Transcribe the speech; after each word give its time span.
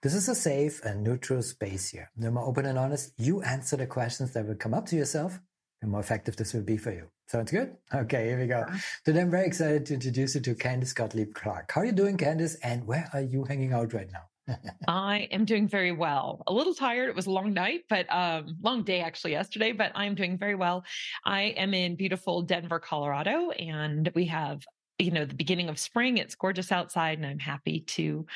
This 0.00 0.14
is 0.14 0.28
a 0.28 0.34
safe 0.36 0.80
and 0.84 1.02
neutral 1.02 1.42
space 1.42 1.88
here. 1.88 2.08
The 2.16 2.30
more 2.30 2.46
open 2.46 2.66
and 2.66 2.78
honest 2.78 3.12
you 3.18 3.42
answer 3.42 3.76
the 3.76 3.88
questions 3.88 4.32
that 4.32 4.46
will 4.46 4.54
come 4.54 4.72
up 4.72 4.86
to 4.86 4.96
yourself, 4.96 5.40
the 5.80 5.88
more 5.88 5.98
effective 5.98 6.36
this 6.36 6.54
will 6.54 6.62
be 6.62 6.76
for 6.76 6.92
you. 6.92 7.08
Sounds 7.26 7.50
good? 7.50 7.74
Okay, 7.92 8.28
here 8.28 8.38
we 8.38 8.46
go. 8.46 8.64
Today 9.04 9.22
I'm 9.22 9.30
very 9.30 9.44
excited 9.44 9.86
to 9.86 9.94
introduce 9.94 10.36
you 10.36 10.40
to 10.42 10.54
Candice 10.54 10.94
Gottlieb 10.94 11.34
Clark. 11.34 11.72
How 11.72 11.80
are 11.80 11.84
you 11.84 11.90
doing, 11.90 12.16
Candice? 12.16 12.54
And 12.62 12.86
where 12.86 13.10
are 13.12 13.22
you 13.22 13.42
hanging 13.42 13.72
out 13.72 13.92
right 13.92 14.06
now? 14.12 14.56
I 14.88 15.26
am 15.32 15.44
doing 15.44 15.66
very 15.66 15.90
well. 15.90 16.44
A 16.46 16.52
little 16.52 16.74
tired. 16.74 17.08
It 17.08 17.16
was 17.16 17.26
a 17.26 17.32
long 17.32 17.52
night, 17.52 17.80
but 17.88 18.06
um, 18.08 18.56
long 18.62 18.84
day 18.84 19.00
actually 19.00 19.32
yesterday, 19.32 19.72
but 19.72 19.90
I'm 19.96 20.14
doing 20.14 20.38
very 20.38 20.54
well. 20.54 20.84
I 21.24 21.54
am 21.56 21.74
in 21.74 21.96
beautiful 21.96 22.42
Denver, 22.42 22.78
Colorado, 22.78 23.50
and 23.50 24.12
we 24.14 24.26
have 24.26 24.62
you 24.98 25.12
know 25.12 25.24
the 25.24 25.34
beginning 25.34 25.68
of 25.68 25.78
spring 25.78 26.18
it's 26.18 26.34
gorgeous 26.34 26.72
outside 26.72 27.18
and 27.18 27.26
i'm 27.26 27.38
happy 27.38 27.80
to 27.82 28.26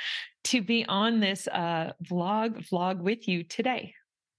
to 0.53 0.61
be 0.61 0.85
on 0.87 1.19
this 1.19 1.49
uh 1.49 1.93
vlog 2.05 2.69
vlog 2.69 2.99
with 3.01 3.27
you 3.27 3.43
today 3.43 3.95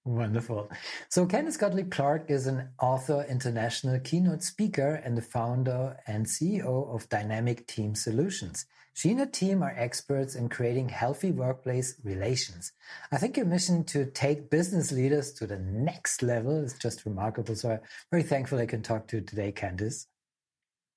Wonderful. 0.06 0.70
So, 1.08 1.26
Candice 1.26 1.58
Gottlieb 1.58 1.90
Clark 1.90 2.30
is 2.30 2.46
an 2.46 2.68
author, 2.82 3.26
international 3.30 4.02
keynote 4.02 4.44
speaker, 4.44 4.96
and 4.96 5.16
the 5.18 5.22
founder 5.22 5.96
and 6.08 6.26
CEO 6.26 6.94
of 6.94 7.08
Dynamic 7.08 7.68
Team 7.68 7.96
Solutions. 7.96 8.66
She 8.96 9.12
and 9.12 9.20
her 9.20 9.26
team 9.26 9.64
are 9.64 9.74
experts 9.78 10.36
in 10.36 10.50
creating 10.50 10.90
healthy 10.90 11.32
workplace 11.32 11.96
relations. 12.04 12.74
I 13.14 13.18
think 13.18 13.38
your 13.38 13.46
mission 13.46 13.86
to 13.86 14.06
take 14.08 14.50
business 14.50 14.92
leaders 14.92 15.32
to 15.36 15.48
the 15.48 15.60
next 15.60 16.22
level 16.22 16.62
is 16.62 16.74
just 16.74 17.06
remarkable. 17.06 17.56
So, 17.56 17.72
I'm 17.72 17.80
very 18.12 18.24
thankful 18.24 18.60
I 18.60 18.66
can 18.66 18.82
talk 18.82 19.08
to 19.08 19.18
you 19.18 19.24
today, 19.24 19.54
Candice. 19.54 20.08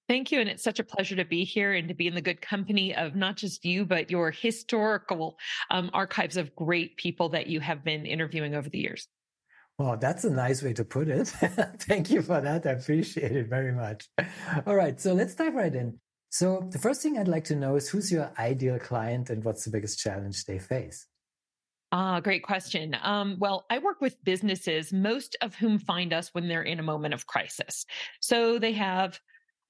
Thank 0.08 0.30
you. 0.30 0.40
And 0.40 0.48
it's 0.48 0.62
such 0.62 0.78
a 0.78 0.84
pleasure 0.84 1.16
to 1.16 1.24
be 1.24 1.44
here 1.44 1.74
and 1.74 1.88
to 1.88 1.94
be 1.94 2.06
in 2.06 2.14
the 2.14 2.20
good 2.20 2.40
company 2.40 2.94
of 2.94 3.16
not 3.16 3.36
just 3.36 3.64
you, 3.64 3.84
but 3.84 4.10
your 4.10 4.30
historical 4.30 5.36
um, 5.70 5.90
archives 5.92 6.36
of 6.36 6.54
great 6.54 6.96
people 6.96 7.28
that 7.30 7.48
you 7.48 7.60
have 7.60 7.84
been 7.84 8.06
interviewing 8.06 8.54
over 8.54 8.68
the 8.68 8.78
years. 8.78 9.08
Well, 9.78 9.96
that's 9.96 10.24
a 10.24 10.30
nice 10.30 10.62
way 10.62 10.72
to 10.74 10.84
put 10.84 11.08
it. 11.08 11.28
Thank 11.80 12.10
you 12.10 12.22
for 12.22 12.40
that. 12.40 12.66
I 12.66 12.70
appreciate 12.70 13.32
it 13.32 13.48
very 13.48 13.72
much. 13.72 14.08
All 14.66 14.76
right. 14.76 14.98
So 15.00 15.12
let's 15.12 15.34
dive 15.34 15.54
right 15.54 15.74
in. 15.74 15.98
So, 16.30 16.68
the 16.70 16.78
first 16.78 17.02
thing 17.02 17.18
I'd 17.18 17.28
like 17.28 17.44
to 17.44 17.56
know 17.56 17.76
is 17.76 17.88
who's 17.88 18.10
your 18.10 18.30
ideal 18.38 18.78
client 18.78 19.30
and 19.30 19.44
what's 19.44 19.64
the 19.64 19.70
biggest 19.70 19.98
challenge 19.98 20.44
they 20.44 20.58
face? 20.58 21.06
Ah, 21.92 22.20
great 22.20 22.42
question. 22.42 22.96
Um, 23.02 23.36
well, 23.38 23.64
I 23.70 23.78
work 23.78 24.00
with 24.00 24.22
businesses, 24.24 24.92
most 24.92 25.36
of 25.40 25.54
whom 25.54 25.78
find 25.78 26.12
us 26.12 26.30
when 26.34 26.48
they're 26.48 26.62
in 26.62 26.80
a 26.80 26.82
moment 26.82 27.14
of 27.14 27.26
crisis. 27.26 27.86
So 28.20 28.58
they 28.58 28.72
have 28.72 29.20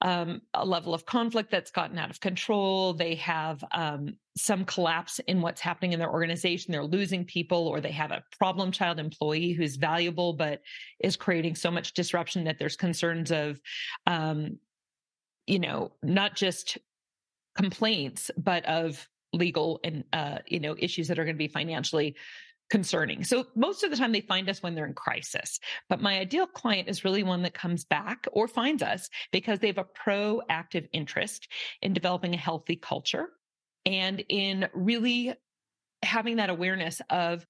um, 0.01 0.41
a 0.53 0.65
level 0.65 0.93
of 0.93 1.05
conflict 1.05 1.49
that's 1.49 1.71
gotten 1.71 1.97
out 1.97 2.09
of 2.09 2.19
control. 2.19 2.93
They 2.93 3.15
have 3.15 3.63
um, 3.71 4.17
some 4.37 4.65
collapse 4.65 5.19
in 5.27 5.41
what's 5.41 5.61
happening 5.61 5.93
in 5.93 5.99
their 5.99 6.11
organization. 6.11 6.71
They're 6.71 6.83
losing 6.83 7.25
people, 7.25 7.67
or 7.67 7.81
they 7.81 7.91
have 7.91 8.11
a 8.11 8.23
problem 8.37 8.71
child 8.71 8.99
employee 8.99 9.53
who's 9.53 9.75
valuable 9.75 10.33
but 10.33 10.61
is 10.99 11.15
creating 11.15 11.55
so 11.55 11.71
much 11.71 11.93
disruption 11.93 12.43
that 12.43 12.59
there's 12.59 12.75
concerns 12.75 13.31
of, 13.31 13.59
um, 14.05 14.59
you 15.47 15.59
know, 15.59 15.91
not 16.03 16.35
just 16.35 16.77
complaints, 17.55 18.29
but 18.37 18.65
of 18.65 19.07
legal 19.33 19.79
and 19.83 20.03
uh, 20.13 20.39
you 20.47 20.59
know 20.59 20.75
issues 20.77 21.07
that 21.07 21.19
are 21.19 21.25
going 21.25 21.35
to 21.35 21.37
be 21.37 21.47
financially 21.47 22.15
concerning. 22.69 23.23
So 23.23 23.45
most 23.55 23.83
of 23.83 23.91
the 23.91 23.97
time 23.97 24.11
they 24.11 24.21
find 24.21 24.49
us 24.49 24.61
when 24.61 24.75
they're 24.75 24.85
in 24.85 24.93
crisis. 24.93 25.59
But 25.89 26.01
my 26.01 26.19
ideal 26.19 26.47
client 26.47 26.89
is 26.89 27.05
really 27.05 27.23
one 27.23 27.41
that 27.43 27.53
comes 27.53 27.85
back 27.85 28.27
or 28.31 28.47
finds 28.47 28.83
us 28.83 29.09
because 29.31 29.59
they 29.59 29.67
have 29.67 29.77
a 29.77 29.85
proactive 29.85 30.87
interest 30.91 31.47
in 31.81 31.93
developing 31.93 32.33
a 32.33 32.37
healthy 32.37 32.75
culture 32.75 33.29
and 33.85 34.23
in 34.29 34.67
really 34.73 35.33
having 36.03 36.37
that 36.37 36.49
awareness 36.49 37.01
of 37.09 37.45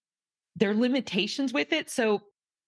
their 0.55 0.73
limitations 0.73 1.53
with 1.53 1.73
it. 1.73 1.89
So 1.89 2.21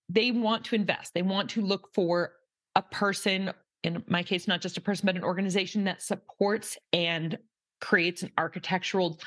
they 0.10 0.32
want 0.32 0.66
to 0.66 0.76
invest. 0.76 1.14
They 1.14 1.22
want 1.22 1.52
to 1.52 1.62
look 1.62 1.94
for 1.94 2.34
a 2.76 2.82
person 2.82 3.52
in 3.84 4.04
my 4.08 4.24
case 4.24 4.48
not 4.48 4.62
just 4.62 4.78
a 4.78 4.82
person 4.82 5.06
but 5.06 5.16
an 5.16 5.24
organization 5.24 5.86
that 5.86 6.02
supports 6.02 6.78
and 6.94 7.38
creates 7.82 8.24
an 8.24 8.32
architectural 8.38 9.20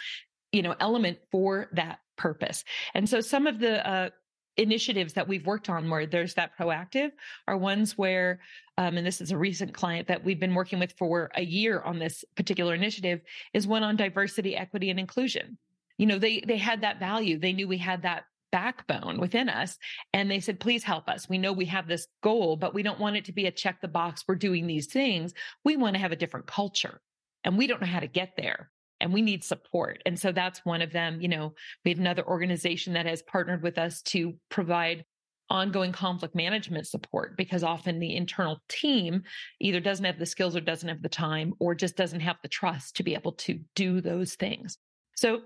you 0.53 0.63
know 0.63 0.75
element 0.79 1.19
for 1.31 1.69
that 1.73 1.99
purpose. 2.23 2.63
And 2.95 3.09
so 3.09 3.21
some 3.21 3.49
of 3.49 3.59
the 3.59 3.87
uh, 3.87 4.11
initiatives 4.57 5.15
that 5.15 5.27
we've 5.27 5.45
worked 5.45 5.69
on 5.69 5.91
where 5.91 6.07
there's 6.07 6.35
that 6.35 6.53
proactive 6.59 7.11
are 7.49 7.57
ones 7.57 7.99
where 7.99 8.41
um, 8.79 8.97
and 8.97 9.07
this 9.07 9.21
is 9.21 9.33
a 9.33 9.37
recent 9.37 9.75
client 9.75 10.09
that 10.09 10.25
we've 10.25 10.41
been 10.41 10.55
working 10.55 10.79
with 10.79 10.93
for 10.93 11.31
a 11.35 11.43
year 11.43 11.81
on 11.81 11.99
this 11.99 12.25
particular 12.37 12.75
initiative 12.75 13.21
is 13.53 13.67
one 13.67 13.83
on 13.83 13.97
diversity 13.97 14.57
equity 14.57 14.89
and 14.89 15.01
inclusion. 15.01 15.59
You 15.99 16.07
know 16.07 16.19
they 16.19 16.41
they 16.47 16.59
had 16.59 16.83
that 16.83 16.99
value. 17.01 17.39
They 17.39 17.53
knew 17.53 17.69
we 17.69 17.79
had 17.79 18.03
that 18.03 18.25
backbone 18.51 19.19
within 19.19 19.49
us 19.49 19.79
and 20.13 20.31
they 20.31 20.41
said 20.41 20.61
please 20.61 20.85
help 20.85 21.09
us. 21.09 21.29
We 21.29 21.39
know 21.39 21.53
we 21.53 21.67
have 21.67 21.89
this 21.89 22.07
goal 22.23 22.57
but 22.57 22.75
we 22.75 22.83
don't 22.83 23.01
want 23.01 23.17
it 23.17 23.25
to 23.27 23.33
be 23.33 23.47
a 23.47 23.51
check 23.51 23.81
the 23.81 23.89
box. 23.89 24.25
We're 24.29 24.35
doing 24.37 24.67
these 24.67 24.87
things. 24.87 25.33
We 25.65 25.77
want 25.77 25.95
to 25.95 26.01
have 26.01 26.13
a 26.13 26.17
different 26.23 26.47
culture 26.47 27.01
and 27.45 27.59
we 27.59 27.67
don't 27.67 27.81
know 27.81 27.87
how 27.87 28.01
to 28.01 28.07
get 28.07 28.35
there 28.37 28.71
and 29.03 29.13
we 29.13 29.21
need 29.21 29.45
support. 29.45 30.01
And 30.07 30.19
so 30.19 30.33
that's 30.33 30.65
one 30.65 30.81
of 30.81 30.93
them. 30.93 31.21
You 31.21 31.29
know, 31.29 31.55
we 31.85 31.91
have 31.91 31.99
another 31.99 32.27
organization 32.27 32.95
that 32.95 33.05
has 33.05 33.21
partnered 33.23 33.63
with 33.63 33.77
us 33.77 34.01
to 34.03 34.35
provide 34.49 35.05
ongoing 35.51 35.93
conflict 35.93 36.35
management 36.35 36.87
support 36.87 37.37
because 37.37 37.63
often 37.63 37.99
the 37.99 38.17
internal 38.17 38.63
team 38.69 39.23
either 39.61 39.81
doesn't 39.81 40.05
have 40.05 40.19
the 40.19 40.25
skills 40.25 40.57
or 40.57 40.61
doesn't 40.61 40.89
have 40.89 41.03
the 41.03 41.09
time 41.09 41.53
or 41.59 41.75
just 41.75 41.97
doesn't 41.97 42.21
have 42.21 42.37
the 42.43 42.49
trust 42.49 42.97
to 42.97 43.03
be 43.03 43.15
able 43.15 43.33
to 43.33 43.61
do 43.75 44.01
those 44.01 44.35
things. 44.35 44.79
So, 45.17 45.41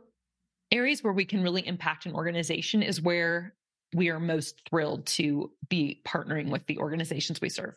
areas 0.70 1.02
where 1.02 1.12
we 1.12 1.24
can 1.24 1.42
really 1.42 1.66
impact 1.66 2.06
an 2.06 2.14
organization 2.14 2.82
is 2.82 3.00
where 3.00 3.54
we 3.94 4.10
are 4.10 4.20
most 4.20 4.60
thrilled 4.68 5.06
to 5.06 5.50
be 5.68 6.02
partnering 6.06 6.50
with 6.50 6.66
the 6.66 6.78
organizations 6.78 7.40
we 7.40 7.48
serve. 7.48 7.74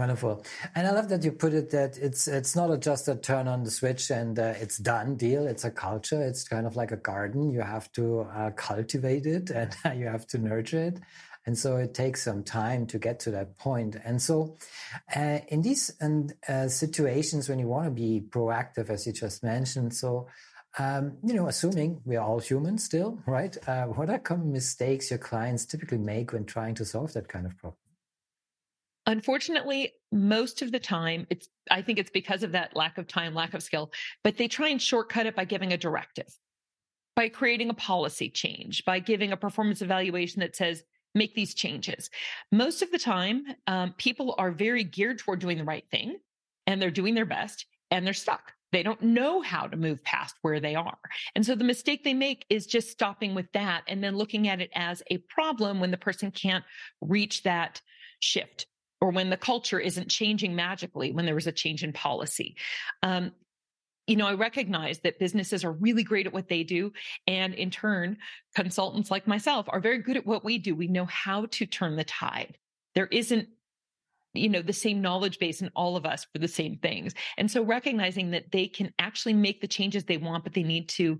Wonderful, 0.00 0.42
and 0.74 0.86
I 0.86 0.92
love 0.92 1.10
that 1.10 1.22
you 1.24 1.30
put 1.30 1.52
it 1.52 1.68
that 1.72 1.98
it's 1.98 2.26
it's 2.26 2.56
not 2.56 2.70
a 2.70 2.78
just 2.78 3.06
a 3.08 3.16
turn 3.16 3.46
on 3.46 3.64
the 3.64 3.70
switch 3.70 4.08
and 4.08 4.38
uh, 4.38 4.54
it's 4.58 4.78
done 4.78 5.14
deal. 5.16 5.46
It's 5.46 5.66
a 5.66 5.70
culture. 5.70 6.22
It's 6.22 6.42
kind 6.42 6.66
of 6.66 6.74
like 6.74 6.90
a 6.90 6.96
garden. 6.96 7.50
You 7.50 7.60
have 7.60 7.92
to 7.92 8.20
uh, 8.34 8.50
cultivate 8.52 9.26
it 9.26 9.50
and 9.50 9.76
you 10.00 10.06
have 10.06 10.26
to 10.28 10.38
nurture 10.38 10.84
it, 10.84 11.00
and 11.44 11.58
so 11.58 11.76
it 11.76 11.92
takes 11.92 12.22
some 12.22 12.42
time 12.44 12.86
to 12.86 12.98
get 12.98 13.20
to 13.20 13.30
that 13.32 13.58
point. 13.58 13.94
And 14.02 14.22
so, 14.22 14.56
uh, 15.14 15.40
in 15.48 15.60
these 15.60 15.90
and 16.00 16.32
uh, 16.48 16.68
situations 16.68 17.50
when 17.50 17.58
you 17.58 17.68
want 17.68 17.84
to 17.84 17.90
be 17.90 18.24
proactive, 18.26 18.88
as 18.88 19.06
you 19.06 19.12
just 19.12 19.44
mentioned, 19.44 19.94
so. 19.94 20.28
Um, 20.78 21.18
you 21.24 21.34
know, 21.34 21.48
assuming 21.48 22.00
we 22.04 22.14
are 22.14 22.24
all 22.24 22.38
human 22.38 22.78
still, 22.78 23.18
right? 23.26 23.56
Uh, 23.66 23.86
what 23.86 24.08
are 24.08 24.20
common 24.20 24.52
mistakes 24.52 25.10
your 25.10 25.18
clients 25.18 25.66
typically 25.66 25.98
make 25.98 26.32
when 26.32 26.44
trying 26.44 26.76
to 26.76 26.84
solve 26.84 27.12
that 27.14 27.26
kind 27.26 27.44
of 27.44 27.58
problem? 27.58 27.89
Unfortunately, 29.10 29.92
most 30.12 30.62
of 30.62 30.70
the 30.70 30.78
time, 30.78 31.26
it's, 31.30 31.48
I 31.68 31.82
think 31.82 31.98
it's 31.98 32.12
because 32.12 32.44
of 32.44 32.52
that 32.52 32.76
lack 32.76 32.96
of 32.96 33.08
time, 33.08 33.34
lack 33.34 33.54
of 33.54 33.62
skill, 33.62 33.90
but 34.22 34.36
they 34.36 34.46
try 34.46 34.68
and 34.68 34.80
shortcut 34.80 35.26
it 35.26 35.34
by 35.34 35.44
giving 35.44 35.72
a 35.72 35.76
directive, 35.76 36.28
by 37.16 37.28
creating 37.28 37.70
a 37.70 37.74
policy 37.74 38.30
change, 38.30 38.84
by 38.84 39.00
giving 39.00 39.32
a 39.32 39.36
performance 39.36 39.82
evaluation 39.82 40.38
that 40.38 40.54
says, 40.54 40.84
make 41.16 41.34
these 41.34 41.54
changes. 41.54 42.08
Most 42.52 42.82
of 42.82 42.92
the 42.92 43.00
time, 43.00 43.46
um, 43.66 43.94
people 43.98 44.36
are 44.38 44.52
very 44.52 44.84
geared 44.84 45.18
toward 45.18 45.40
doing 45.40 45.58
the 45.58 45.64
right 45.64 45.84
thing 45.90 46.16
and 46.68 46.80
they're 46.80 46.88
doing 46.92 47.16
their 47.16 47.26
best 47.26 47.66
and 47.90 48.06
they're 48.06 48.14
stuck. 48.14 48.52
They 48.70 48.84
don't 48.84 49.02
know 49.02 49.40
how 49.40 49.66
to 49.66 49.76
move 49.76 50.04
past 50.04 50.36
where 50.42 50.60
they 50.60 50.76
are. 50.76 50.98
And 51.34 51.44
so 51.44 51.56
the 51.56 51.64
mistake 51.64 52.04
they 52.04 52.14
make 52.14 52.46
is 52.48 52.64
just 52.64 52.90
stopping 52.90 53.34
with 53.34 53.50
that 53.54 53.82
and 53.88 54.04
then 54.04 54.16
looking 54.16 54.46
at 54.46 54.60
it 54.60 54.70
as 54.76 55.02
a 55.10 55.18
problem 55.18 55.80
when 55.80 55.90
the 55.90 55.96
person 55.96 56.30
can't 56.30 56.64
reach 57.00 57.42
that 57.42 57.80
shift 58.20 58.66
or 59.00 59.10
when 59.10 59.30
the 59.30 59.36
culture 59.36 59.80
isn't 59.80 60.08
changing 60.08 60.54
magically 60.54 61.12
when 61.12 61.26
there 61.26 61.34
was 61.34 61.46
a 61.46 61.52
change 61.52 61.82
in 61.82 61.92
policy. 61.92 62.56
Um, 63.02 63.32
you 64.06 64.16
know, 64.16 64.26
I 64.26 64.34
recognize 64.34 65.00
that 65.00 65.18
businesses 65.18 65.64
are 65.64 65.72
really 65.72 66.02
great 66.02 66.26
at 66.26 66.32
what 66.32 66.48
they 66.48 66.64
do. 66.64 66.92
And 67.26 67.54
in 67.54 67.70
turn, 67.70 68.18
consultants 68.54 69.10
like 69.10 69.26
myself 69.26 69.66
are 69.68 69.80
very 69.80 69.98
good 69.98 70.16
at 70.16 70.26
what 70.26 70.44
we 70.44 70.58
do. 70.58 70.74
We 70.74 70.88
know 70.88 71.04
how 71.04 71.46
to 71.46 71.66
turn 71.66 71.96
the 71.96 72.04
tide. 72.04 72.58
There 72.94 73.06
isn't 73.06 73.48
you 74.32 74.48
know 74.48 74.62
the 74.62 74.72
same 74.72 75.00
knowledge 75.00 75.40
base 75.40 75.60
in 75.60 75.72
all 75.74 75.96
of 75.96 76.06
us 76.06 76.24
for 76.32 76.38
the 76.38 76.46
same 76.46 76.76
things 76.76 77.14
and 77.36 77.50
so 77.50 77.64
recognizing 77.64 78.30
that 78.30 78.52
they 78.52 78.68
can 78.68 78.94
actually 79.00 79.34
make 79.34 79.60
the 79.60 79.66
changes 79.66 80.04
they 80.04 80.18
want 80.18 80.44
but 80.44 80.52
they 80.52 80.62
need 80.62 80.88
to 80.88 81.18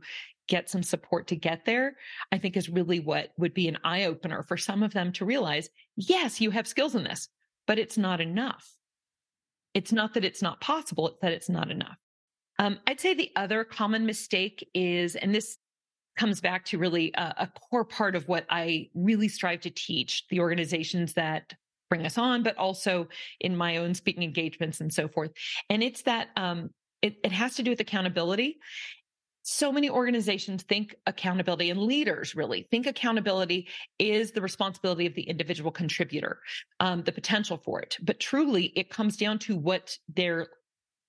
get 0.50 0.68
some 0.68 0.82
support 0.82 1.28
to 1.28 1.36
get 1.36 1.64
there, 1.64 1.96
I 2.30 2.36
think 2.36 2.56
is 2.56 2.68
really 2.68 3.00
what 3.00 3.30
would 3.38 3.54
be 3.54 3.68
an 3.68 3.78
eye 3.84 4.04
opener 4.04 4.42
for 4.42 4.58
some 4.58 4.82
of 4.82 4.92
them 4.92 5.12
to 5.12 5.24
realize, 5.24 5.70
yes, 5.96 6.40
you 6.40 6.50
have 6.50 6.66
skills 6.66 6.94
in 6.94 7.04
this, 7.04 7.28
but 7.66 7.78
it's 7.78 7.98
not 7.98 8.20
enough. 8.20 8.68
It's 9.74 9.92
not 9.92 10.14
that 10.14 10.24
it's 10.24 10.42
not 10.42 10.60
possible, 10.60 11.08
it's 11.08 11.20
that 11.20 11.32
it's 11.32 11.48
not 11.48 11.70
enough. 11.70 11.96
Um, 12.58 12.78
I'd 12.86 13.00
say 13.00 13.14
the 13.14 13.30
other 13.36 13.64
common 13.64 14.04
mistake 14.04 14.68
is, 14.74 15.16
and 15.16 15.34
this 15.34 15.56
comes 16.16 16.40
back 16.40 16.64
to 16.66 16.78
really 16.78 17.12
a, 17.14 17.34
a 17.38 17.52
core 17.70 17.84
part 17.84 18.14
of 18.14 18.28
what 18.28 18.44
I 18.50 18.90
really 18.94 19.28
strive 19.28 19.60
to 19.60 19.70
teach 19.70 20.26
the 20.28 20.40
organizations 20.40 21.14
that 21.14 21.54
bring 21.88 22.04
us 22.04 22.18
on, 22.18 22.42
but 22.42 22.56
also 22.58 23.08
in 23.40 23.56
my 23.56 23.78
own 23.78 23.94
speaking 23.94 24.22
engagements 24.22 24.80
and 24.80 24.92
so 24.92 25.08
forth. 25.08 25.30
And 25.70 25.82
it's 25.82 26.02
that 26.02 26.28
um, 26.36 26.70
it, 27.02 27.16
it 27.24 27.32
has 27.32 27.54
to 27.56 27.62
do 27.62 27.70
with 27.70 27.80
accountability. 27.80 28.58
So 29.42 29.72
many 29.72 29.88
organizations 29.88 30.62
think 30.64 30.94
accountability 31.06 31.70
and 31.70 31.80
leaders 31.80 32.34
really 32.34 32.66
think 32.70 32.86
accountability 32.86 33.68
is 33.98 34.32
the 34.32 34.42
responsibility 34.42 35.06
of 35.06 35.14
the 35.14 35.22
individual 35.22 35.70
contributor, 35.70 36.40
um, 36.78 37.02
the 37.02 37.12
potential 37.12 37.56
for 37.56 37.80
it. 37.80 37.96
But 38.02 38.20
truly, 38.20 38.66
it 38.76 38.90
comes 38.90 39.16
down 39.16 39.38
to 39.40 39.56
what 39.56 39.96
their 40.14 40.48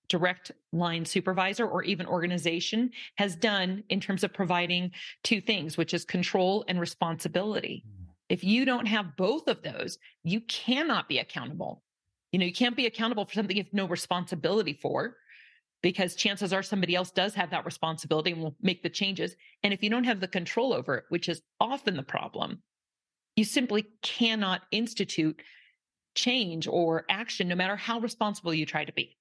direct 0.07 0.51
line 0.72 1.06
supervisor 1.06 1.68
or 1.68 1.83
even 1.83 2.06
organization 2.06 2.92
has 3.16 3.36
done 3.36 3.83
in 3.89 4.00
terms 4.00 4.24
of 4.24 4.34
providing 4.34 4.92
two 5.24 5.42
things, 5.42 5.77
which 5.77 5.94
is 5.94 6.06
control 6.06 6.66
and 6.68 6.80
responsibility. 6.80 7.84
Mm. 7.88 8.06
If 8.30 8.44
you 8.44 8.66
don't 8.66 8.88
have 8.88 9.18
both 9.18 9.48
of 9.48 9.62
those, 9.62 9.98
you 10.24 10.42
cannot 10.42 11.07
be 11.07 11.19
accountable. 11.19 11.84
You 12.31 12.39
know, 12.39 12.45
you 12.45 12.54
can't 12.54 12.77
be 12.77 12.86
accountable 12.86 13.25
for 13.25 13.34
something 13.34 13.57
you 13.57 13.63
have 13.63 13.74
no 13.74 13.88
responsibility 13.88 14.74
for 14.74 15.18
because 15.81 16.16
chances 16.16 16.54
are 16.54 16.63
somebody 16.63 16.95
else 16.95 17.12
does 17.12 17.33
have 17.33 17.50
that 17.51 17.66
responsibility 17.66 18.31
and 18.31 18.42
will 18.42 18.56
make 18.62 18.83
the 18.83 18.89
changes. 18.89 19.36
And 19.63 19.74
if 19.74 19.81
you 19.83 19.89
don't 19.89 20.04
have 20.04 20.19
the 20.19 20.28
control 20.28 20.74
over 20.74 20.95
it, 20.95 21.06
which 21.10 21.28
is 21.28 21.42
often 21.60 21.95
the 21.95 22.04
problem, 22.04 22.62
you 23.36 23.45
simply 23.45 23.88
cannot 24.01 24.62
institute 24.72 25.42
change 26.16 26.68
or 26.68 27.06
action, 27.10 27.48
no 27.48 27.56
matter 27.56 27.75
how 27.75 28.00
responsible 28.00 28.54
you 28.54 28.66
try 28.66 28.86
to 28.86 28.94
be. 28.94 29.18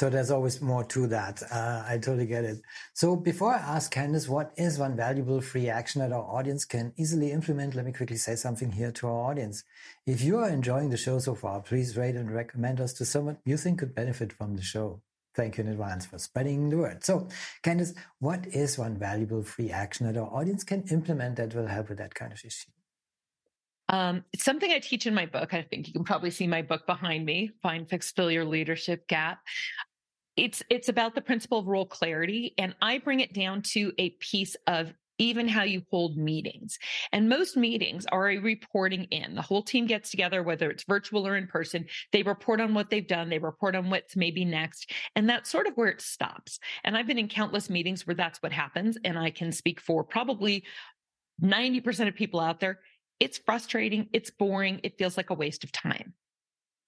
So 0.00 0.08
there's 0.08 0.30
always 0.30 0.60
more 0.60 0.84
to 0.84 1.08
that. 1.08 1.42
Uh, 1.50 1.82
I 1.84 1.98
totally 1.98 2.26
get 2.26 2.44
it. 2.44 2.60
So 2.94 3.16
before 3.16 3.52
I 3.52 3.58
ask 3.58 3.92
Candice, 3.92 4.28
what 4.28 4.52
is 4.56 4.78
one 4.78 4.96
valuable 4.96 5.40
free 5.40 5.68
action 5.68 6.00
that 6.00 6.12
our 6.12 6.22
audience 6.22 6.64
can 6.64 6.92
easily 6.96 7.32
implement? 7.32 7.74
Let 7.74 7.84
me 7.84 7.92
quickly 7.92 8.16
say 8.16 8.36
something 8.36 8.70
here 8.70 8.92
to 8.92 9.08
our 9.08 9.30
audience. 9.30 9.64
If 10.06 10.22
you 10.22 10.38
are 10.38 10.48
enjoying 10.48 10.90
the 10.90 10.96
show 10.96 11.18
so 11.18 11.34
far, 11.34 11.60
please 11.62 11.96
rate 11.96 12.14
and 12.14 12.30
recommend 12.30 12.80
us 12.80 12.92
to 12.94 13.04
someone 13.04 13.38
you 13.44 13.56
think 13.56 13.80
could 13.80 13.94
benefit 13.94 14.32
from 14.32 14.54
the 14.54 14.62
show. 14.62 15.02
Thank 15.34 15.58
you 15.58 15.64
in 15.64 15.70
advance 15.70 16.06
for 16.06 16.18
spreading 16.18 16.70
the 16.70 16.78
word. 16.78 17.04
So, 17.04 17.26
Candice, 17.64 17.94
what 18.20 18.46
is 18.46 18.78
one 18.78 18.98
valuable 18.98 19.42
free 19.42 19.70
action 19.70 20.06
that 20.06 20.20
our 20.20 20.28
audience 20.28 20.62
can 20.62 20.84
implement 20.92 21.36
that 21.36 21.54
will 21.56 21.66
help 21.66 21.88
with 21.88 21.98
that 21.98 22.14
kind 22.14 22.32
of 22.32 22.40
issue? 22.44 22.70
Um, 23.88 24.24
it's 24.32 24.44
something 24.44 24.70
I 24.70 24.78
teach 24.78 25.06
in 25.06 25.14
my 25.14 25.26
book. 25.26 25.54
I 25.54 25.62
think 25.62 25.86
you 25.86 25.92
can 25.92 26.04
probably 26.04 26.30
see 26.30 26.46
my 26.46 26.62
book 26.62 26.86
behind 26.86 27.24
me, 27.24 27.50
Find, 27.62 27.88
Fix, 27.88 28.10
Fill 28.10 28.30
Your 28.30 28.44
Leadership 28.44 29.06
Gap 29.08 29.40
it's 30.36 30.62
it's 30.70 30.88
about 30.88 31.16
the 31.16 31.20
principle 31.20 31.58
of 31.58 31.66
role 31.66 31.84
clarity 31.84 32.54
and 32.58 32.72
i 32.80 32.96
bring 32.98 33.18
it 33.18 33.34
down 33.34 33.60
to 33.60 33.92
a 33.98 34.10
piece 34.10 34.54
of 34.68 34.92
even 35.18 35.48
how 35.48 35.64
you 35.64 35.82
hold 35.90 36.16
meetings. 36.16 36.78
And 37.12 37.28
most 37.28 37.56
meetings 37.56 38.06
are 38.06 38.30
a 38.30 38.38
reporting 38.38 39.04
in. 39.04 39.34
The 39.34 39.42
whole 39.42 39.62
team 39.62 39.86
gets 39.86 40.10
together, 40.10 40.42
whether 40.42 40.70
it's 40.70 40.84
virtual 40.84 41.26
or 41.26 41.36
in 41.36 41.48
person. 41.48 41.86
They 42.12 42.22
report 42.22 42.60
on 42.60 42.72
what 42.72 42.88
they've 42.88 43.06
done. 43.06 43.28
They 43.28 43.38
report 43.38 43.74
on 43.74 43.90
what's 43.90 44.16
maybe 44.16 44.44
next. 44.44 44.92
And 45.16 45.28
that's 45.28 45.50
sort 45.50 45.66
of 45.66 45.74
where 45.74 45.88
it 45.88 46.00
stops. 46.00 46.60
And 46.84 46.96
I've 46.96 47.06
been 47.06 47.18
in 47.18 47.28
countless 47.28 47.68
meetings 47.68 48.06
where 48.06 48.14
that's 48.14 48.40
what 48.42 48.52
happens. 48.52 48.96
And 49.04 49.18
I 49.18 49.30
can 49.30 49.50
speak 49.50 49.80
for 49.80 50.04
probably 50.04 50.64
90% 51.42 52.08
of 52.08 52.14
people 52.14 52.40
out 52.40 52.60
there. 52.60 52.78
It's 53.20 53.38
frustrating. 53.38 54.08
It's 54.12 54.30
boring. 54.30 54.80
It 54.82 54.98
feels 54.98 55.16
like 55.16 55.30
a 55.30 55.34
waste 55.34 55.64
of 55.64 55.72
time. 55.72 56.14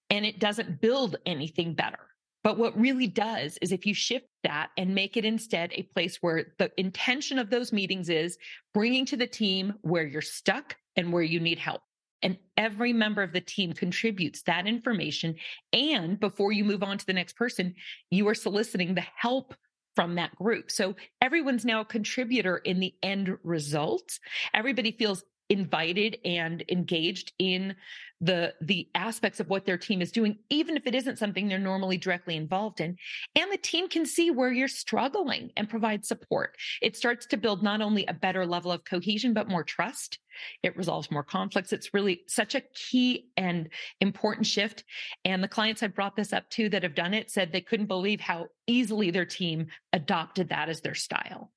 And 0.09 0.25
it 0.25 0.39
doesn't 0.39 0.81
build 0.81 1.17
anything 1.25 1.73
better. 1.73 1.99
But 2.43 2.57
what 2.57 2.79
really 2.79 3.07
does 3.07 3.57
is 3.61 3.71
if 3.71 3.85
you 3.85 3.93
shift 3.93 4.25
that 4.43 4.69
and 4.77 4.95
make 4.95 5.15
it 5.15 5.25
instead 5.25 5.71
a 5.73 5.83
place 5.83 6.17
where 6.21 6.53
the 6.57 6.71
intention 6.77 7.37
of 7.37 7.49
those 7.49 7.71
meetings 7.71 8.09
is 8.09 8.37
bringing 8.73 9.05
to 9.07 9.17
the 9.17 9.27
team 9.27 9.75
where 9.81 10.05
you're 10.05 10.21
stuck 10.21 10.75
and 10.95 11.13
where 11.13 11.23
you 11.23 11.39
need 11.39 11.59
help. 11.59 11.81
And 12.23 12.37
every 12.57 12.93
member 12.93 13.23
of 13.23 13.33
the 13.33 13.41
team 13.41 13.73
contributes 13.73 14.43
that 14.43 14.67
information. 14.67 15.35
And 15.73 16.19
before 16.19 16.51
you 16.51 16.63
move 16.63 16.83
on 16.83 16.97
to 16.97 17.05
the 17.05 17.13
next 17.13 17.35
person, 17.35 17.75
you 18.09 18.27
are 18.27 18.35
soliciting 18.35 18.95
the 18.95 19.05
help 19.15 19.55
from 19.95 20.15
that 20.15 20.35
group. 20.35 20.71
So 20.71 20.95
everyone's 21.21 21.65
now 21.65 21.81
a 21.81 21.85
contributor 21.85 22.57
in 22.57 22.79
the 22.79 22.93
end 23.03 23.37
result. 23.43 24.19
Everybody 24.53 24.91
feels 24.91 25.23
invited 25.51 26.17
and 26.23 26.63
engaged 26.69 27.33
in 27.37 27.75
the 28.21 28.53
the 28.61 28.87
aspects 28.95 29.39
of 29.41 29.49
what 29.49 29.65
their 29.65 29.77
team 29.77 30.01
is 30.01 30.11
doing 30.11 30.37
even 30.49 30.77
if 30.77 30.87
it 30.87 30.95
isn't 30.95 31.17
something 31.17 31.47
they're 31.47 31.59
normally 31.59 31.97
directly 31.97 32.37
involved 32.37 32.79
in. 32.79 32.95
And 33.35 33.51
the 33.51 33.57
team 33.57 33.89
can 33.89 34.05
see 34.05 34.31
where 34.31 34.51
you're 34.51 34.69
struggling 34.69 35.51
and 35.57 35.67
provide 35.67 36.05
support. 36.05 36.55
It 36.81 36.95
starts 36.95 37.25
to 37.27 37.37
build 37.37 37.63
not 37.63 37.81
only 37.81 38.05
a 38.05 38.13
better 38.13 38.45
level 38.45 38.71
of 38.71 38.85
cohesion 38.85 39.33
but 39.33 39.49
more 39.49 39.63
trust. 39.63 40.19
It 40.63 40.77
resolves 40.77 41.11
more 41.11 41.23
conflicts. 41.23 41.73
It's 41.73 41.93
really 41.93 42.21
such 42.27 42.55
a 42.55 42.61
key 42.73 43.27
and 43.35 43.67
important 43.99 44.47
shift. 44.47 44.85
And 45.25 45.43
the 45.43 45.49
clients 45.49 45.83
I've 45.83 45.95
brought 45.95 46.15
this 46.15 46.31
up 46.31 46.49
to 46.51 46.69
that 46.69 46.83
have 46.83 46.95
done 46.95 47.13
it 47.13 47.29
said 47.29 47.51
they 47.51 47.59
couldn't 47.59 47.87
believe 47.87 48.21
how 48.21 48.47
easily 48.67 49.11
their 49.11 49.25
team 49.25 49.67
adopted 49.91 50.47
that 50.49 50.69
as 50.69 50.79
their 50.79 50.95
style 50.95 51.51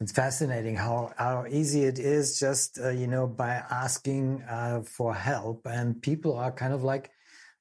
it's 0.00 0.12
fascinating 0.12 0.76
how, 0.76 1.12
how 1.16 1.46
easy 1.48 1.84
it 1.84 1.98
is 1.98 2.38
just, 2.38 2.78
uh, 2.78 2.90
you 2.90 3.06
know, 3.06 3.26
by 3.26 3.62
asking 3.70 4.42
uh, 4.42 4.82
for 4.82 5.14
help. 5.14 5.66
And 5.66 6.00
people 6.02 6.36
are 6.36 6.52
kind 6.52 6.72
of 6.72 6.82
like, 6.82 7.10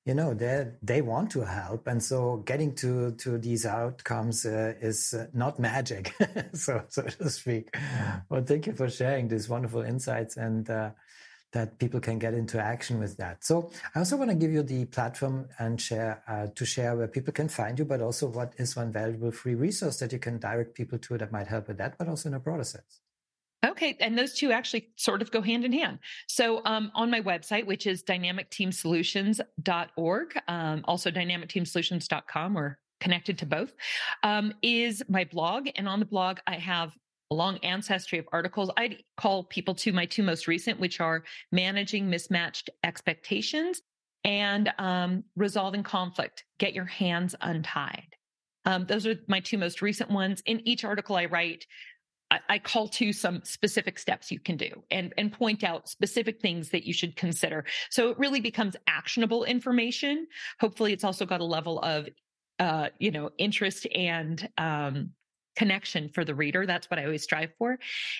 you 0.06 0.14
know, 0.14 0.34
they 0.34 0.68
they 0.82 1.02
want 1.02 1.32
to 1.32 1.42
help. 1.42 1.88
And 1.88 2.04
so 2.04 2.38
getting 2.46 2.76
to, 2.76 3.12
to 3.12 3.38
these 3.38 3.66
outcomes 3.66 4.46
uh, 4.46 4.74
is 4.82 5.14
uh, 5.14 5.28
not 5.34 5.60
magic, 5.60 6.14
so, 6.54 6.84
so 6.90 7.04
to 7.04 7.30
speak. 7.30 7.74
Well, 8.30 8.44
thank 8.44 8.68
you 8.68 8.74
for 8.74 8.90
sharing 8.90 9.30
these 9.30 9.48
wonderful 9.48 9.82
insights. 9.82 10.36
And 10.36 10.70
uh, 10.70 10.92
that 11.54 11.80
people 11.80 12.00
can 12.00 12.20
get 12.20 12.34
into 12.34 12.60
action 12.60 13.00
with 13.00 13.18
that. 13.18 13.46
So 13.46 13.72
I 13.96 14.00
also 14.00 14.18
want 14.18 14.32
to 14.32 14.36
give 14.36 14.52
you 14.52 14.64
the 14.64 14.86
platform 14.86 15.48
and 15.60 15.80
share 15.80 16.24
uh, 16.28 16.48
to 16.54 16.66
share 16.66 16.98
where 16.98 17.08
people 17.08 17.32
can 17.32 17.48
find 17.48 17.80
you, 17.80 17.86
but 17.86 18.02
also 18.02 18.28
what 18.28 18.54
is 18.58 18.76
one 18.76 18.92
valuable 18.92 19.32
free 19.32 19.56
resource 19.56 20.00
that 20.00 20.12
you 20.12 20.20
can 20.20 20.40
direct 20.40 20.74
people 20.74 20.98
to 21.00 21.18
that 21.18 21.32
might 21.32 21.48
help 21.48 21.68
with 21.68 21.78
that, 21.78 21.98
but 21.98 22.10
also 22.10 22.30
in 22.30 22.36
a 22.36 22.40
broader 22.40 22.64
sense. 22.64 23.02
Okay. 23.66 23.96
And 24.02 24.18
those 24.18 24.34
two 24.34 24.52
actually 24.52 24.90
sort 24.98 25.22
of 25.22 25.32
go 25.32 25.42
hand 25.42 25.64
in 25.64 25.72
hand. 25.72 26.00
So 26.28 26.62
um, 26.66 26.92
on 26.96 27.10
my 27.10 27.22
website, 27.22 27.66
which 27.66 27.88
is 27.88 28.04
dynamicteamsolutions.org, 28.04 30.40
um, 30.50 30.84
also 30.86 31.12
dynamicteamsolutions.com 31.12 32.58
or 32.58 32.78
connected 33.00 33.38
to 33.38 33.46
both, 33.46 33.72
um, 34.24 34.54
is 34.62 35.02
my 35.08 35.24
blog. 35.24 35.70
And 35.76 35.88
on 35.88 36.00
the 36.00 36.06
blog, 36.06 36.40
I 36.46 36.56
have 36.56 36.94
long 37.34 37.58
ancestry 37.64 38.20
of 38.20 38.26
articles. 38.32 38.72
I'd 38.78 39.04
call 39.18 39.44
people 39.44 39.76
to 39.76 39.92
my 39.92 40.06
two 40.06 40.24
most 40.24 40.48
recent, 40.48 40.80
which 40.80 41.00
are 41.00 41.24
Managing 41.52 42.10
Mismatched 42.10 42.70
Expectations 42.84 43.82
and 44.24 44.72
um, 44.78 45.24
Resolving 45.36 45.84
Conflict 45.84 46.46
Get 46.60 46.74
Your 46.74 46.86
Hands 46.86 47.34
Untied. 47.42 48.16
Um, 48.66 48.86
those 48.86 49.06
are 49.06 49.16
my 49.28 49.42
two 49.42 49.58
most 49.58 49.82
recent 49.82 50.10
ones. 50.10 50.42
In 50.46 50.66
each 50.68 50.86
article 50.86 51.16
I 51.18 51.26
write, 51.26 51.66
I, 52.32 52.40
I 52.50 52.60
call 52.60 52.88
to 52.90 53.12
some 53.12 53.42
specific 53.44 54.00
steps 54.00 54.32
you 54.32 54.40
can 54.40 54.56
do 54.56 54.84
and, 54.90 55.14
and 55.18 55.32
point 55.32 55.64
out 55.64 55.90
specific 55.90 56.42
things 56.42 56.70
that 56.70 56.86
you 56.86 56.94
should 56.94 57.16
consider. 57.16 57.66
So 57.90 58.10
it 58.10 58.18
really 58.18 58.40
becomes 58.40 58.78
actionable 58.88 59.44
information. 59.44 60.28
Hopefully, 60.62 60.94
it's 60.94 61.04
also 61.04 61.26
got 61.26 61.42
a 61.42 61.46
level 61.46 61.80
of 61.80 62.08
uh, 62.60 62.90
you 63.00 63.12
know, 63.12 63.30
interest 63.38 63.88
and 63.94 64.48
um, 64.58 65.12
connection 65.56 66.10
for 66.10 66.26
the 66.26 66.36
reader. 66.36 66.66
That's 66.66 66.90
what 66.90 67.00
I 67.00 67.06
always 67.06 67.24
strive 67.24 67.52
for. 67.58 67.80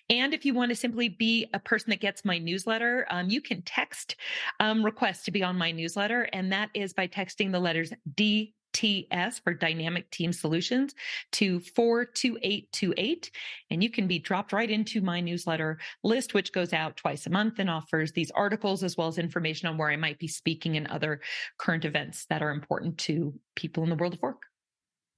And 0.10 0.34
if 0.34 0.46
you 0.46 0.54
want 0.54 0.70
to 0.70 0.76
simply 0.76 1.10
be 1.10 1.48
a 1.54 1.60
person 1.60 1.90
that 1.92 2.00
gets 2.00 2.26
my 2.26 2.38
newsletter, 2.38 3.06
um, 3.10 3.30
you 3.30 3.42
can 3.42 3.62
text 3.62 4.16
um, 4.60 4.84
request 4.84 5.26
to 5.26 5.32
be 5.32 5.44
on 5.44 5.58
my 5.58 5.72
newsletter. 5.72 6.24
And 6.34 6.52
that 6.52 6.70
is 6.74 6.94
by 6.94 7.08
texting 7.08 7.52
the 7.52 7.60
letters 7.60 7.92
D 8.16 8.54
TS 8.74 9.40
for 9.40 9.54
Dynamic 9.54 10.10
Team 10.10 10.34
Solutions 10.34 10.94
to 11.34 11.60
42828. 11.60 13.32
And 13.70 13.84
you 13.84 13.90
can 13.90 14.08
be 14.08 14.20
dropped 14.20 14.52
right 14.52 14.70
into 14.70 15.02
my 15.02 15.22
newsletter 15.22 15.80
list, 16.04 16.34
which 16.34 16.52
goes 16.52 16.74
out 16.74 16.98
twice 16.98 17.26
a 17.26 17.30
month 17.30 17.60
and 17.60 17.70
offers 17.70 18.12
these 18.12 18.32
articles 18.32 18.84
as 18.84 18.98
well 18.98 19.08
as 19.08 19.18
information 19.18 19.70
on 19.70 19.78
where 19.78 19.90
I 19.90 19.96
might 19.96 20.20
be 20.20 20.28
speaking 20.28 20.76
and 20.76 20.88
other 20.88 21.22
current 21.58 21.86
events 21.86 22.26
that 22.30 22.42
are 22.42 22.52
important 22.52 22.98
to 23.00 23.34
people 23.56 23.84
in 23.84 23.90
the 23.90 23.96
world 23.96 24.16
of 24.16 24.22
work. 24.22 24.42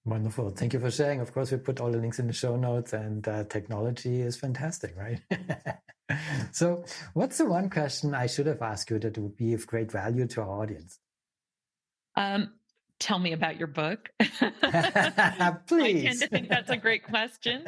Wonderful. 0.05 0.51
Thank 0.51 0.73
you 0.73 0.79
for 0.79 0.91
sharing. 0.91 1.19
Of 1.19 1.33
course, 1.33 1.51
we 1.51 1.57
put 1.57 1.81
all 1.81 1.91
the 1.91 1.97
links 1.97 2.19
in 2.19 2.27
the 2.27 2.33
show 2.33 2.55
notes, 2.55 2.93
and 2.93 3.27
uh, 3.27 3.43
technology 3.45 4.21
is 4.21 4.37
fantastic, 4.37 4.95
right? 4.95 5.19
so, 6.51 6.85
what's 7.15 7.39
the 7.39 7.45
one 7.45 7.71
question 7.71 8.13
I 8.13 8.27
should 8.27 8.45
have 8.45 8.61
asked 8.61 8.91
you 8.91 8.99
that 8.99 9.17
would 9.17 9.35
be 9.35 9.53
of 9.53 9.65
great 9.65 9.91
value 9.91 10.27
to 10.27 10.41
our 10.41 10.61
audience? 10.61 10.99
Um, 12.15 12.53
tell 12.99 13.17
me 13.17 13.33
about 13.33 13.57
your 13.57 13.67
book. 13.67 14.11
Please. 14.19 14.31
I 14.61 15.57
tend 15.67 16.19
to 16.19 16.27
think 16.27 16.49
that's 16.49 16.69
a 16.69 16.77
great 16.77 17.03
question. 17.03 17.65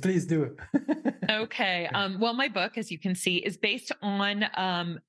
Please 0.00 0.24
do. 0.24 0.56
okay. 1.28 1.86
Um, 1.92 2.18
well, 2.18 2.32
my 2.32 2.48
book, 2.48 2.78
as 2.78 2.90
you 2.90 2.98
can 2.98 3.14
see, 3.14 3.36
is 3.36 3.58
based 3.58 3.92
on 4.00 4.46
um, 4.56 5.00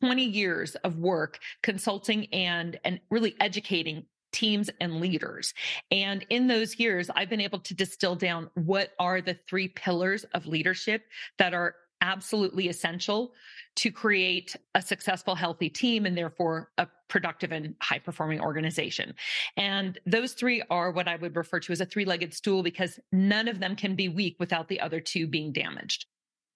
20 0.00 0.24
years 0.24 0.74
of 0.76 0.98
work 0.98 1.38
consulting 1.62 2.26
and 2.34 2.78
and 2.84 3.00
really 3.10 3.34
educating 3.40 4.04
teams 4.34 4.68
and 4.80 5.00
leaders. 5.00 5.54
And 5.90 6.26
in 6.28 6.48
those 6.48 6.78
years, 6.78 7.08
I've 7.14 7.30
been 7.30 7.40
able 7.40 7.60
to 7.60 7.74
distill 7.74 8.16
down 8.16 8.50
what 8.54 8.90
are 8.98 9.20
the 9.20 9.38
three 9.48 9.68
pillars 9.68 10.24
of 10.34 10.46
leadership 10.46 11.04
that 11.38 11.54
are 11.54 11.76
absolutely 12.00 12.68
essential 12.68 13.32
to 13.76 13.90
create 13.90 14.54
a 14.74 14.82
successful, 14.82 15.34
healthy 15.34 15.70
team 15.70 16.04
and 16.04 16.16
therefore 16.16 16.70
a 16.76 16.86
productive 17.08 17.52
and 17.52 17.74
high 17.80 17.98
performing 17.98 18.40
organization. 18.40 19.14
And 19.56 19.98
those 20.04 20.32
three 20.32 20.62
are 20.68 20.90
what 20.90 21.08
I 21.08 21.16
would 21.16 21.34
refer 21.34 21.60
to 21.60 21.72
as 21.72 21.80
a 21.80 21.86
three 21.86 22.04
legged 22.04 22.34
stool 22.34 22.62
because 22.62 22.98
none 23.12 23.48
of 23.48 23.60
them 23.60 23.76
can 23.76 23.94
be 23.94 24.08
weak 24.08 24.36
without 24.38 24.68
the 24.68 24.80
other 24.80 25.00
two 25.00 25.26
being 25.26 25.52
damaged. 25.52 26.06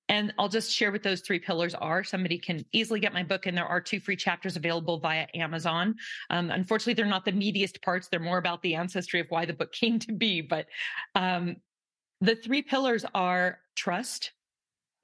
And 0.09 0.33
I'll 0.39 0.49
just 0.49 0.71
share 0.73 0.91
what 0.91 1.03
those 1.03 1.21
three 1.21 1.39
pillars 1.39 1.75
are. 1.75 2.03
Somebody 2.03 2.39
can 2.39 2.65
easily 2.73 3.01
get 3.01 3.13
my 3.13 3.23
book, 3.23 3.47
and 3.47 3.57
there 3.57 3.67
are 3.67 3.81
two 3.81 4.01
free 4.01 4.17
chapters 4.17 4.57
available 4.57 4.99
via 4.99 5.27
Amazon. 5.35 5.97
Um, 6.31 6.51
unfortunately, 6.51 6.95
they're 6.95 7.07
not 7.07 7.25
the 7.25 7.33
meatiest 7.33 7.83
parts. 7.83 8.09
They're 8.09 8.21
more 8.21 8.39
about 8.39 8.63
the 8.63 8.75
ancestry 8.75 9.21
of 9.21 9.27
why 9.29 9.45
the 9.45 9.53
book 9.53 9.73
came 9.81 9.99
to 10.01 10.13
be. 10.13 10.41
But 10.41 10.67
um, 11.15 11.57
the 12.21 12.37
three 12.37 12.63
pillars 12.63 13.05
are 13.15 13.59
trust, 13.77 14.33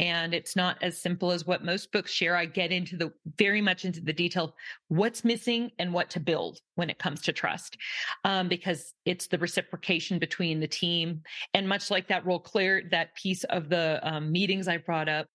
and 0.00 0.34
it's 0.34 0.56
not 0.56 0.76
as 0.82 1.00
simple 1.00 1.30
as 1.30 1.46
what 1.46 1.64
most 1.64 1.92
books 1.92 2.10
share. 2.10 2.36
I 2.36 2.46
get 2.46 2.72
into 2.72 2.96
the 2.96 3.12
very 3.38 3.60
much 3.60 3.84
into 3.84 4.00
the 4.00 4.12
detail 4.12 4.54
what's 4.88 5.24
missing 5.24 5.70
and 5.78 5.92
what 5.92 6.10
to 6.10 6.20
build 6.20 6.60
when 6.74 6.90
it 6.90 6.98
comes 6.98 7.20
to 7.22 7.32
trust 7.32 7.76
um, 8.24 8.48
because 8.48 8.94
it's 9.04 9.28
the 9.28 9.38
reciprocation 9.38 10.18
between 10.18 10.60
the 10.60 10.66
team. 10.66 11.22
And 11.54 11.68
much 11.68 11.90
like 11.90 12.08
that 12.08 12.26
role 12.26 12.40
clear 12.40 12.82
that 12.90 13.14
piece 13.14 13.44
of 13.44 13.68
the 13.68 14.00
um, 14.02 14.32
meetings 14.32 14.68
i 14.68 14.76
brought 14.76 15.08
up 15.08 15.26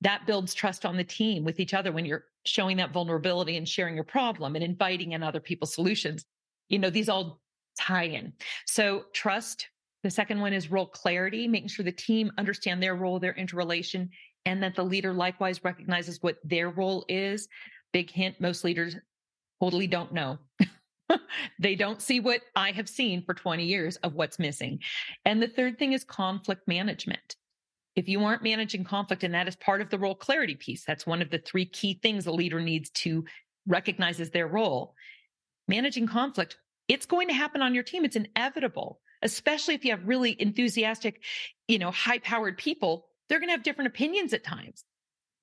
that 0.00 0.26
builds 0.26 0.54
trust 0.54 0.86
on 0.86 0.96
the 0.96 1.04
team 1.04 1.44
with 1.44 1.60
each 1.60 1.74
other 1.74 1.92
when 1.92 2.04
you're 2.04 2.24
showing 2.44 2.76
that 2.76 2.92
vulnerability 2.92 3.56
and 3.56 3.68
sharing 3.68 3.94
your 3.94 4.04
problem 4.04 4.54
and 4.54 4.64
inviting 4.64 5.12
in 5.12 5.22
other 5.22 5.40
people's 5.40 5.74
solutions. 5.74 6.24
You 6.68 6.78
know 6.78 6.90
these 6.90 7.08
all 7.08 7.40
tie 7.78 8.04
in. 8.04 8.32
So 8.66 9.04
trust 9.12 9.68
the 10.02 10.10
second 10.10 10.40
one 10.40 10.52
is 10.52 10.70
role 10.70 10.86
clarity, 10.86 11.48
making 11.48 11.68
sure 11.68 11.84
the 11.84 11.92
team 11.92 12.30
understand 12.38 12.82
their 12.82 12.94
role, 12.94 13.18
their 13.18 13.34
interrelation, 13.34 14.10
and 14.46 14.62
that 14.62 14.76
the 14.76 14.84
leader 14.84 15.12
likewise 15.12 15.64
recognizes 15.64 16.22
what 16.22 16.38
their 16.44 16.70
role 16.70 17.04
is. 17.08 17.48
Big 17.92 18.10
hint, 18.10 18.40
most 18.40 18.64
leaders 18.64 18.96
totally 19.60 19.88
don't 19.88 20.12
know. 20.12 20.38
they 21.58 21.74
don't 21.74 22.00
see 22.00 22.20
what 22.20 22.42
I 22.54 22.70
have 22.70 22.88
seen 22.88 23.24
for 23.24 23.34
20 23.34 23.64
years 23.64 23.96
of 23.96 24.14
what's 24.14 24.38
missing. 24.38 24.80
And 25.24 25.42
the 25.42 25.48
third 25.48 25.78
thing 25.78 25.92
is 25.92 26.04
conflict 26.04 26.68
management. 26.68 27.36
If 27.96 28.08
you 28.08 28.22
aren't 28.22 28.44
managing 28.44 28.84
conflict, 28.84 29.24
and 29.24 29.34
that 29.34 29.48
is 29.48 29.56
part 29.56 29.80
of 29.80 29.90
the 29.90 29.98
role 29.98 30.14
clarity 30.14 30.54
piece, 30.54 30.84
that's 30.84 31.06
one 31.06 31.20
of 31.20 31.30
the 31.30 31.38
three 31.38 31.64
key 31.64 31.98
things 32.00 32.28
a 32.28 32.32
leader 32.32 32.60
needs 32.60 32.90
to 32.90 33.24
recognize 33.66 34.20
as 34.20 34.30
their 34.30 34.46
role. 34.46 34.94
Managing 35.66 36.06
conflict, 36.06 36.56
it's 36.86 37.06
going 37.06 37.26
to 37.26 37.34
happen 37.34 37.60
on 37.60 37.74
your 37.74 37.82
team. 37.82 38.04
It's 38.04 38.14
inevitable 38.14 39.00
especially 39.22 39.74
if 39.74 39.84
you 39.84 39.90
have 39.90 40.06
really 40.06 40.36
enthusiastic, 40.40 41.22
you 41.66 41.78
know, 41.78 41.90
high 41.90 42.18
powered 42.18 42.58
people, 42.58 43.06
they're 43.28 43.38
going 43.38 43.48
to 43.48 43.52
have 43.52 43.62
different 43.62 43.88
opinions 43.88 44.32
at 44.32 44.44
times. 44.44 44.84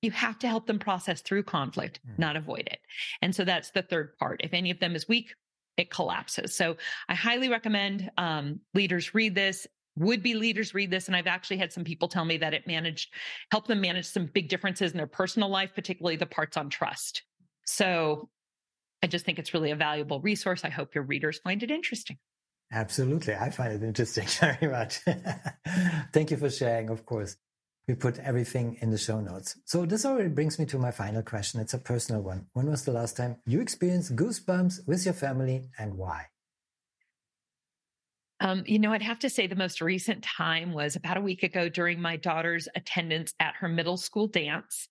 You 0.02 0.10
have 0.10 0.38
to 0.40 0.48
help 0.48 0.66
them 0.66 0.78
process 0.78 1.22
through 1.22 1.44
conflict, 1.44 2.00
mm. 2.06 2.18
not 2.18 2.36
avoid 2.36 2.68
it. 2.70 2.78
And 3.22 3.34
so 3.34 3.44
that's 3.44 3.70
the 3.70 3.82
third 3.82 4.16
part. 4.18 4.40
If 4.44 4.52
any 4.52 4.70
of 4.70 4.78
them 4.78 4.94
is 4.94 5.08
weak, 5.08 5.34
it 5.76 5.90
collapses. 5.90 6.54
So 6.54 6.76
I 7.08 7.14
highly 7.14 7.48
recommend 7.48 8.10
um, 8.16 8.60
leaders 8.74 9.14
read 9.14 9.34
this. 9.34 9.66
Would 9.98 10.22
be 10.22 10.34
leaders 10.34 10.74
read 10.74 10.90
this. 10.90 11.06
And 11.06 11.16
I've 11.16 11.26
actually 11.26 11.56
had 11.56 11.72
some 11.72 11.84
people 11.84 12.08
tell 12.08 12.24
me 12.24 12.36
that 12.38 12.52
it 12.52 12.66
managed, 12.66 13.14
helped 13.50 13.68
them 13.68 13.80
manage 13.80 14.04
some 14.04 14.26
big 14.26 14.48
differences 14.48 14.92
in 14.92 14.98
their 14.98 15.06
personal 15.06 15.48
life, 15.48 15.70
particularly 15.74 16.16
the 16.16 16.26
parts 16.26 16.56
on 16.56 16.68
trust. 16.68 17.22
So 17.64 18.28
I 19.02 19.06
just 19.06 19.24
think 19.24 19.38
it's 19.38 19.54
really 19.54 19.70
a 19.70 19.76
valuable 19.76 20.20
resource. 20.20 20.64
I 20.64 20.68
hope 20.70 20.94
your 20.94 21.04
readers 21.04 21.38
find 21.38 21.62
it 21.62 21.70
interesting. 21.70 22.18
Absolutely. 22.72 23.34
I 23.34 23.50
find 23.50 23.72
it 23.72 23.82
interesting 23.82 24.26
very 24.40 24.70
much. 24.70 25.00
Thank 26.12 26.30
you 26.30 26.36
for 26.36 26.50
sharing, 26.50 26.90
of 26.90 27.06
course. 27.06 27.36
We 27.88 27.94
put 27.94 28.18
everything 28.18 28.78
in 28.80 28.90
the 28.90 28.98
show 28.98 29.20
notes. 29.20 29.60
So 29.64 29.86
this 29.86 30.04
already 30.04 30.30
brings 30.30 30.58
me 30.58 30.66
to 30.66 30.78
my 30.78 30.90
final 30.90 31.22
question. 31.22 31.60
It's 31.60 31.74
a 31.74 31.78
personal 31.78 32.20
one. 32.20 32.46
When 32.52 32.68
was 32.68 32.84
the 32.84 32.92
last 32.92 33.16
time 33.16 33.36
you 33.46 33.60
experienced 33.60 34.16
goosebumps 34.16 34.88
with 34.88 35.04
your 35.04 35.14
family 35.14 35.70
and 35.78 35.94
why? 35.94 36.26
Um, 38.40 38.64
you 38.66 38.80
know, 38.80 38.92
I'd 38.92 39.02
have 39.02 39.20
to 39.20 39.30
say 39.30 39.46
the 39.46 39.54
most 39.54 39.80
recent 39.80 40.24
time 40.24 40.72
was 40.72 40.96
about 40.96 41.16
a 41.16 41.22
week 41.22 41.44
ago 41.44 41.68
during 41.68 42.00
my 42.00 42.16
daughter's 42.16 42.68
attendance 42.74 43.32
at 43.40 43.54
her 43.60 43.68
middle 43.68 43.96
school 43.96 44.26
dance. 44.26 44.88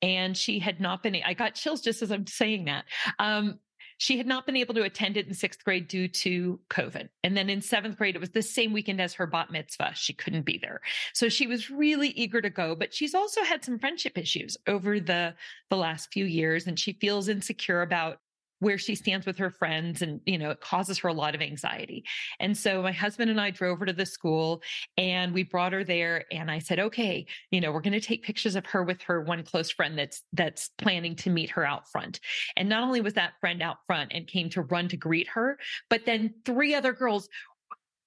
And 0.00 0.36
she 0.36 0.60
had 0.60 0.80
not 0.80 1.02
been, 1.02 1.16
I 1.24 1.34
got 1.34 1.54
chills 1.54 1.80
just 1.80 2.00
as 2.02 2.12
I'm 2.12 2.26
saying 2.26 2.66
that. 2.66 2.84
Um, 3.18 3.58
she 3.98 4.18
had 4.18 4.26
not 4.26 4.46
been 4.46 4.56
able 4.56 4.74
to 4.74 4.82
attend 4.82 5.16
it 5.16 5.26
in 5.26 5.34
sixth 5.34 5.64
grade 5.64 5.88
due 5.88 6.08
to 6.08 6.60
COVID. 6.70 7.08
And 7.24 7.36
then 7.36 7.48
in 7.48 7.60
seventh 7.60 7.96
grade, 7.96 8.14
it 8.14 8.20
was 8.20 8.30
the 8.30 8.42
same 8.42 8.72
weekend 8.72 9.00
as 9.00 9.14
her 9.14 9.26
bat 9.26 9.50
mitzvah. 9.50 9.92
She 9.94 10.12
couldn't 10.12 10.44
be 10.44 10.58
there. 10.58 10.80
So 11.14 11.28
she 11.28 11.46
was 11.46 11.70
really 11.70 12.08
eager 12.10 12.40
to 12.40 12.50
go, 12.50 12.74
but 12.74 12.92
she's 12.92 13.14
also 13.14 13.42
had 13.42 13.64
some 13.64 13.78
friendship 13.78 14.18
issues 14.18 14.56
over 14.66 15.00
the, 15.00 15.34
the 15.70 15.76
last 15.76 16.12
few 16.12 16.24
years. 16.24 16.66
And 16.66 16.78
she 16.78 16.92
feels 16.94 17.28
insecure 17.28 17.82
about 17.82 18.18
where 18.60 18.78
she 18.78 18.94
stands 18.94 19.26
with 19.26 19.36
her 19.38 19.50
friends 19.50 20.02
and 20.02 20.20
you 20.26 20.38
know 20.38 20.50
it 20.50 20.60
causes 20.60 20.98
her 20.98 21.08
a 21.08 21.12
lot 21.12 21.34
of 21.34 21.42
anxiety. 21.42 22.04
And 22.40 22.56
so 22.56 22.82
my 22.82 22.92
husband 22.92 23.30
and 23.30 23.40
i 23.40 23.50
drove 23.50 23.78
her 23.78 23.86
to 23.86 23.92
the 23.92 24.06
school 24.06 24.62
and 24.96 25.32
we 25.32 25.42
brought 25.42 25.72
her 25.72 25.84
there 25.84 26.24
and 26.32 26.50
i 26.50 26.58
said 26.58 26.78
okay 26.78 27.26
you 27.50 27.60
know 27.60 27.72
we're 27.72 27.80
going 27.80 27.92
to 27.92 28.00
take 28.00 28.22
pictures 28.22 28.56
of 28.56 28.66
her 28.66 28.82
with 28.82 29.02
her 29.02 29.22
one 29.22 29.42
close 29.42 29.70
friend 29.70 29.98
that's 29.98 30.22
that's 30.32 30.70
planning 30.78 31.16
to 31.16 31.30
meet 31.30 31.50
her 31.50 31.64
out 31.64 31.90
front. 31.90 32.20
And 32.56 32.68
not 32.68 32.82
only 32.82 33.00
was 33.00 33.14
that 33.14 33.34
friend 33.40 33.62
out 33.62 33.78
front 33.86 34.12
and 34.14 34.26
came 34.26 34.50
to 34.50 34.62
run 34.62 34.88
to 34.88 34.96
greet 34.96 35.28
her 35.28 35.58
but 35.90 36.04
then 36.06 36.34
three 36.44 36.74
other 36.74 36.92
girls 36.92 37.28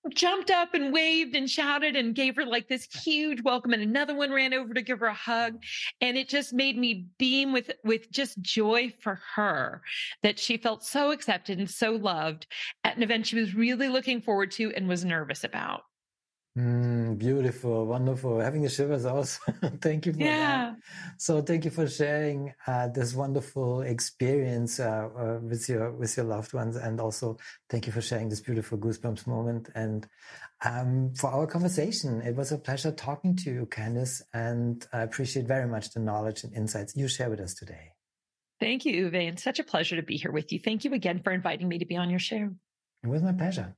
jumped 0.08 0.50
up 0.50 0.74
and 0.74 0.94
waved 0.94 1.36
and 1.36 1.50
shouted 1.50 1.96
and 1.96 2.16
gave 2.16 2.36
her 2.36 2.46
like 2.46 2.70
this 2.70 2.86
huge 3.04 3.42
welcome 3.44 3.74
and 3.74 3.84
another 3.84 4.16
one 4.16 4.32
ran 4.32 4.54
over 4.54 4.74
to 4.74 4.82
give 4.82 5.00
her 5.00 5.08
a 5.08 5.14
hug 5.14 5.62
and 6.00 6.18
it 6.18 6.30
just 6.30 6.54
made 6.54 6.78
me 6.78 7.08
beam 7.18 7.52
with 7.52 7.72
with 7.84 8.10
just 8.10 8.42
joy 8.42 8.94
for 9.02 9.20
her 9.36 9.82
that 10.24 10.40
she 10.40 10.56
felt 10.56 10.84
so 10.84 11.12
accepted 11.12 11.60
and 11.60 11.70
so 11.70 11.92
loved 11.92 12.48
at 12.86 12.96
an 12.96 13.04
event 13.04 13.28
she 13.28 13.36
was 13.36 13.54
really 13.54 13.90
looking 13.90 14.22
forward 14.22 14.52
to 14.52 14.74
and 14.74 14.88
was 14.88 15.04
nervous 15.04 15.44
about 15.44 15.82
Mm, 16.60 17.18
beautiful, 17.18 17.86
wonderful. 17.86 18.42
Having 18.42 18.64
the 18.64 18.70
shivers 18.70 19.06
also. 19.06 19.40
thank 19.82 20.06
you 20.06 20.12
for 20.12 20.20
yeah. 20.20 20.74
that. 20.74 20.78
So 21.18 21.42
thank 21.42 21.64
you 21.64 21.72
for 21.72 21.88
sharing 21.88 22.54
uh, 22.68 22.90
this 22.90 23.14
wonderful 23.14 23.82
experience 23.82 24.78
uh, 24.80 25.08
uh, 25.18 25.40
with 25.42 25.70
your 25.70 25.92
with 25.94 26.18
your 26.18 26.26
loved 26.26 26.52
ones, 26.54 26.76
and 26.76 27.00
also 27.00 27.38
thank 27.70 27.88
you 27.88 27.94
for 27.94 28.02
sharing 28.02 28.28
this 28.28 28.42
beautiful 28.42 28.78
goosebumps 28.78 29.26
moment 29.26 29.70
and 29.74 30.06
um, 30.66 31.14
for 31.16 31.30
our 31.30 31.48
conversation. 31.48 32.22
It 32.22 32.36
was 32.36 32.52
a 32.52 32.58
pleasure 32.58 32.92
talking 32.92 33.38
to 33.38 33.52
you, 33.52 33.66
Candice, 33.68 34.22
and 34.34 34.86
I 34.92 35.04
appreciate 35.04 35.48
very 35.48 35.68
much 35.68 35.92
the 35.92 36.02
knowledge 36.02 36.44
and 36.44 36.54
insights 36.54 36.94
you 36.94 37.08
share 37.08 37.30
with 37.30 37.40
us 37.40 37.54
today. 37.54 37.94
Thank 38.60 38.84
you, 38.84 39.10
Uwe, 39.10 39.30
and 39.30 39.40
such 39.40 39.60
a 39.60 39.64
pleasure 39.64 39.96
to 39.96 40.04
be 40.04 40.18
here 40.18 40.34
with 40.34 40.52
you. 40.52 40.60
Thank 40.60 40.84
you 40.84 40.94
again 40.94 41.22
for 41.24 41.32
inviting 41.32 41.70
me 41.70 41.80
to 41.80 41.86
be 41.86 41.96
on 41.96 42.10
your 42.10 42.20
show. 42.20 42.50
It 43.02 43.08
was 43.08 43.22
my 43.22 43.32
pleasure. 43.32 43.78